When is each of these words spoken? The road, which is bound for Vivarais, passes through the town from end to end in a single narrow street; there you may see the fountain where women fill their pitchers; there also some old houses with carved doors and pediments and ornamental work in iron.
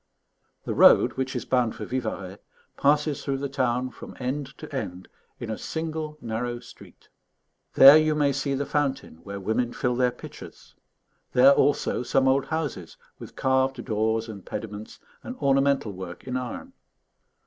The 0.65 0.73
road, 0.73 1.13
which 1.13 1.35
is 1.35 1.45
bound 1.45 1.75
for 1.75 1.85
Vivarais, 1.85 2.39
passes 2.75 3.23
through 3.23 3.37
the 3.37 3.47
town 3.47 3.91
from 3.91 4.17
end 4.19 4.57
to 4.57 4.75
end 4.75 5.07
in 5.39 5.51
a 5.51 5.59
single 5.59 6.17
narrow 6.19 6.59
street; 6.59 7.09
there 7.75 7.97
you 7.97 8.15
may 8.15 8.31
see 8.33 8.55
the 8.55 8.65
fountain 8.65 9.17
where 9.17 9.39
women 9.39 9.73
fill 9.73 9.95
their 9.95 10.09
pitchers; 10.09 10.73
there 11.33 11.51
also 11.51 12.01
some 12.01 12.27
old 12.27 12.45
houses 12.47 12.97
with 13.19 13.35
carved 13.35 13.85
doors 13.85 14.27
and 14.27 14.43
pediments 14.43 14.97
and 15.21 15.35
ornamental 15.35 15.91
work 15.91 16.23
in 16.23 16.35
iron. 16.35 16.73